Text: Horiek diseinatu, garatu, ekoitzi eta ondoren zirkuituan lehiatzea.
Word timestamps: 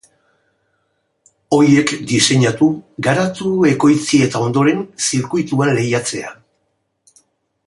Horiek 1.57 1.93
diseinatu, 2.13 2.71
garatu, 3.09 3.53
ekoitzi 3.75 4.23
eta 4.29 4.43
ondoren 4.49 4.85
zirkuituan 5.11 5.75
lehiatzea. 5.81 6.35